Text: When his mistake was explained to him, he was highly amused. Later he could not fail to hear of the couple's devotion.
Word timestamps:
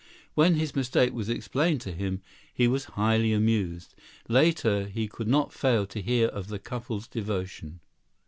When 0.33 0.55
his 0.55 0.75
mistake 0.75 1.13
was 1.13 1.29
explained 1.29 1.79
to 1.81 1.91
him, 1.91 2.23
he 2.51 2.67
was 2.67 2.85
highly 2.97 3.33
amused. 3.33 3.93
Later 4.27 4.87
he 4.87 5.07
could 5.07 5.27
not 5.27 5.53
fail 5.53 5.85
to 5.85 6.01
hear 6.01 6.27
of 6.29 6.47
the 6.47 6.57
couple's 6.57 7.07
devotion. 7.07 7.81